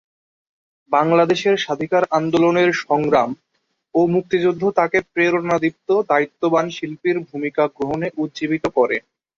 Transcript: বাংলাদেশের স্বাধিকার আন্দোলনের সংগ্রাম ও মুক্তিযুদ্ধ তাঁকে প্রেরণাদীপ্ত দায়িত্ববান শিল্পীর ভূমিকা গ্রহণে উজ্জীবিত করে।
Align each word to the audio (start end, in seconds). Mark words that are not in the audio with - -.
বাংলাদেশের 0.91 1.55
স্বাধিকার 1.57 2.03
আন্দোলনের 2.11 2.69
সংগ্রাম 2.83 3.29
ও 3.95 3.99
মুক্তিযুদ্ধ 4.13 4.63
তাঁকে 4.77 4.99
প্রেরণাদীপ্ত 5.11 5.89
দায়িত্ববান 6.09 6.65
শিল্পীর 6.69 7.17
ভূমিকা 7.29 7.63
গ্রহণে 7.75 8.07
উজ্জীবিত 8.17 8.65
করে। 8.77 8.97